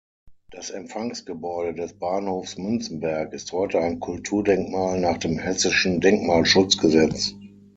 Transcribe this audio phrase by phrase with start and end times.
[0.49, 7.35] Das Empfangsgebäude des Bahnhofs Münzenberg ist heute ein Kulturdenkmal nach dem Hessischen Denkmalschutzgesetz.